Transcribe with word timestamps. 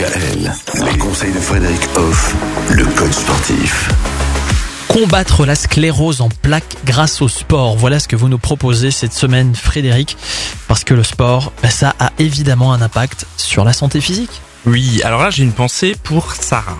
DKL, 0.00 0.50
les 0.90 0.98
conseils 0.98 1.30
de 1.30 1.38
Frédéric 1.38 1.80
Hoff, 1.94 2.34
le 2.70 2.86
coach 2.86 3.12
sportif. 3.12 3.90
Combattre 4.88 5.44
la 5.44 5.54
sclérose 5.54 6.22
en 6.22 6.30
plaques 6.30 6.76
grâce 6.86 7.20
au 7.20 7.28
sport. 7.28 7.76
Voilà 7.76 8.00
ce 8.00 8.08
que 8.08 8.16
vous 8.16 8.30
nous 8.30 8.38
proposez 8.38 8.92
cette 8.92 9.12
semaine, 9.12 9.54
Frédéric. 9.54 10.16
Parce 10.68 10.84
que 10.84 10.94
le 10.94 11.02
sport, 11.02 11.52
bah, 11.62 11.68
ça 11.68 11.94
a 11.98 12.12
évidemment 12.18 12.72
un 12.72 12.80
impact 12.80 13.26
sur 13.36 13.62
la 13.62 13.74
santé 13.74 14.00
physique. 14.00 14.40
Oui, 14.64 15.02
alors 15.04 15.20
là 15.20 15.28
j'ai 15.28 15.42
une 15.42 15.52
pensée 15.52 15.94
pour 16.02 16.32
Sarah. 16.32 16.78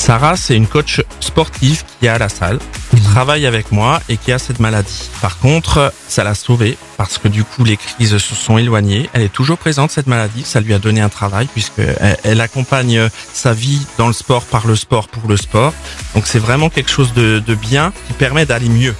Sarah, 0.00 0.34
c'est 0.34 0.56
une 0.56 0.66
coach 0.66 1.02
sportive 1.20 1.84
qui 1.84 2.06
est 2.06 2.08
à 2.08 2.16
la 2.16 2.30
salle, 2.30 2.58
qui 2.90 3.02
travaille 3.02 3.44
avec 3.44 3.70
moi 3.70 4.00
et 4.08 4.16
qui 4.16 4.32
a 4.32 4.38
cette 4.38 4.58
maladie. 4.58 5.10
Par 5.20 5.38
contre, 5.38 5.92
ça 6.08 6.24
l'a 6.24 6.34
sauvée 6.34 6.78
parce 6.96 7.18
que 7.18 7.28
du 7.28 7.44
coup 7.44 7.64
les 7.64 7.76
crises 7.76 8.16
se 8.16 8.34
sont 8.34 8.56
éloignées. 8.56 9.10
Elle 9.12 9.20
est 9.20 9.32
toujours 9.32 9.58
présente 9.58 9.90
cette 9.90 10.06
maladie, 10.06 10.42
ça 10.42 10.60
lui 10.60 10.72
a 10.72 10.78
donné 10.78 11.02
un 11.02 11.10
travail 11.10 11.48
puisque 11.52 11.82
elle, 12.24 12.40
accompagne 12.40 13.10
sa 13.34 13.52
vie 13.52 13.86
dans 13.98 14.06
le 14.06 14.14
sport 14.14 14.46
par 14.46 14.66
le 14.66 14.74
sport 14.74 15.06
pour 15.06 15.28
le 15.28 15.36
sport. 15.36 15.74
Donc 16.14 16.26
c'est 16.26 16.38
vraiment 16.38 16.70
quelque 16.70 16.90
chose 16.90 17.12
de, 17.12 17.38
de 17.38 17.54
bien 17.54 17.92
qui 18.06 18.14
permet 18.14 18.46
d'aller 18.46 18.70
mieux. 18.70 18.94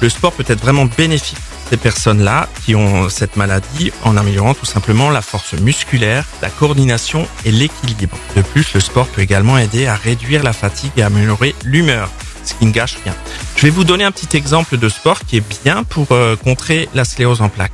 Le 0.00 0.08
sport 0.08 0.32
peut 0.32 0.44
être 0.46 0.60
vraiment 0.60 0.86
bénéfique 0.86 1.38
ces 1.70 1.76
personnes-là 1.76 2.48
qui 2.64 2.74
ont 2.74 3.08
cette 3.08 3.36
maladie 3.36 3.92
en 4.04 4.16
améliorant 4.16 4.54
tout 4.54 4.66
simplement 4.66 5.10
la 5.10 5.22
force 5.22 5.54
musculaire, 5.54 6.24
la 6.42 6.50
coordination 6.50 7.26
et 7.44 7.50
l'équilibre. 7.50 8.16
De 8.36 8.42
plus, 8.42 8.72
le 8.74 8.80
sport 8.80 9.06
peut 9.06 9.22
également 9.22 9.58
aider 9.58 9.86
à 9.86 9.96
réduire 9.96 10.42
la 10.42 10.52
fatigue 10.52 10.92
et 10.96 11.02
améliorer 11.02 11.54
l'humeur, 11.64 12.10
ce 12.44 12.54
qui 12.54 12.66
ne 12.66 12.72
gâche 12.72 12.98
rien. 13.04 13.14
Je 13.56 13.62
vais 13.62 13.70
vous 13.70 13.84
donner 13.84 14.04
un 14.04 14.12
petit 14.12 14.36
exemple 14.36 14.78
de 14.78 14.88
sport 14.88 15.20
qui 15.20 15.38
est 15.38 15.62
bien 15.64 15.82
pour 15.82 16.12
euh, 16.12 16.36
contrer 16.36 16.88
la 16.94 17.04
sclérose 17.04 17.40
en 17.40 17.48
plaques. 17.48 17.72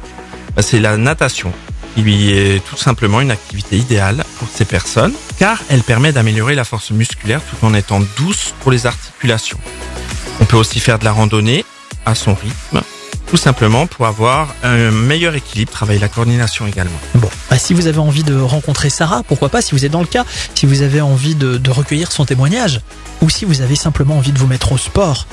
Bah, 0.56 0.62
C'est 0.62 0.80
la 0.80 0.96
natation 0.96 1.52
qui 1.94 2.32
est 2.32 2.64
tout 2.64 2.78
simplement 2.78 3.20
une 3.20 3.30
activité 3.30 3.76
idéale 3.76 4.24
pour 4.38 4.48
ces 4.48 4.64
personnes 4.64 5.12
car 5.38 5.58
elle 5.68 5.82
permet 5.82 6.12
d'améliorer 6.12 6.54
la 6.54 6.64
force 6.64 6.90
musculaire 6.90 7.42
tout 7.42 7.66
en 7.66 7.74
étant 7.74 8.00
douce 8.16 8.54
pour 8.60 8.72
les 8.72 8.86
articulations. 8.86 9.58
On 10.40 10.46
peut 10.46 10.56
aussi 10.56 10.80
faire 10.80 10.98
de 10.98 11.04
la 11.04 11.12
randonnée 11.12 11.66
à 12.06 12.14
son 12.14 12.34
rythme 12.34 12.82
tout 13.32 13.38
simplement 13.38 13.86
pour 13.86 14.04
avoir 14.04 14.54
un 14.62 14.90
meilleur 14.90 15.34
équilibre, 15.34 15.72
travailler 15.72 15.98
la 15.98 16.10
coordination 16.10 16.66
également. 16.66 16.98
Bon, 17.14 17.30
bah, 17.48 17.56
si 17.56 17.72
vous 17.72 17.86
avez 17.86 17.98
envie 17.98 18.24
de 18.24 18.38
rencontrer 18.38 18.90
Sarah, 18.90 19.22
pourquoi 19.22 19.48
pas, 19.48 19.62
si 19.62 19.72
vous 19.72 19.86
êtes 19.86 19.90
dans 19.90 20.02
le 20.02 20.06
cas, 20.06 20.26
si 20.54 20.66
vous 20.66 20.82
avez 20.82 21.00
envie 21.00 21.34
de, 21.34 21.70
recueillir 21.70 22.12
son 22.12 22.26
témoignage, 22.26 22.82
ou 23.22 23.30
si 23.30 23.46
vous 23.46 23.62
avez 23.62 23.74
simplement 23.74 24.18
envie 24.18 24.32
de 24.32 24.38
vous 24.38 24.46
mettre 24.46 24.72
au 24.72 24.76
sport, 24.76 25.26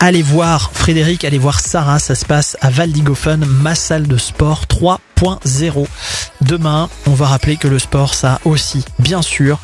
allez 0.00 0.20
voir 0.20 0.70
Frédéric, 0.74 1.24
allez 1.24 1.38
voir 1.38 1.60
Sarah, 1.60 1.98
ça 1.98 2.14
se 2.14 2.26
passe 2.26 2.58
à 2.60 2.68
Valdigofen, 2.68 3.42
ma 3.46 3.74
salle 3.74 4.06
de 4.06 4.18
sport 4.18 4.66
3.0. 4.68 5.86
Demain, 6.42 6.90
on 7.06 7.14
va 7.14 7.26
rappeler 7.26 7.56
que 7.56 7.68
le 7.68 7.78
sport, 7.78 8.12
ça 8.12 8.34
a 8.34 8.40
aussi, 8.44 8.84
bien 8.98 9.22
sûr, 9.22 9.58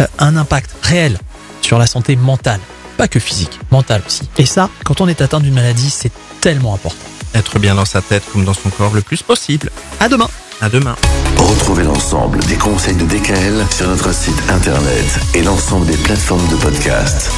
euh, 0.00 0.06
un 0.18 0.36
impact 0.36 0.70
réel 0.82 1.18
sur 1.62 1.78
la 1.78 1.86
santé 1.86 2.14
mentale. 2.14 2.60
Pas 3.02 3.08
que 3.08 3.18
physique, 3.18 3.58
mentale 3.72 4.00
aussi. 4.06 4.28
Et 4.38 4.46
ça, 4.46 4.70
quand 4.84 5.00
on 5.00 5.08
est 5.08 5.22
atteint 5.22 5.40
d'une 5.40 5.54
maladie, 5.54 5.90
c'est 5.90 6.12
tellement 6.40 6.72
important. 6.72 7.04
Être 7.34 7.58
bien 7.58 7.74
dans 7.74 7.84
sa 7.84 8.00
tête 8.00 8.22
comme 8.32 8.44
dans 8.44 8.54
son 8.54 8.70
corps 8.70 8.94
le 8.94 9.00
plus 9.00 9.24
possible. 9.24 9.72
À 9.98 10.08
demain 10.08 10.28
À 10.60 10.68
demain. 10.68 10.94
Retrouvez 11.36 11.82
l'ensemble 11.82 12.38
des 12.44 12.54
conseils 12.54 12.94
de 12.94 13.04
DKL 13.04 13.66
sur 13.72 13.88
notre 13.88 14.14
site 14.14 14.40
internet 14.48 15.18
et 15.34 15.42
l'ensemble 15.42 15.86
des 15.86 15.96
plateformes 15.96 16.46
de 16.46 16.54
podcast. 16.54 17.32